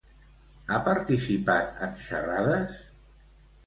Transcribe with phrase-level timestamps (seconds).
[0.69, 2.85] Ha participat en xerrades?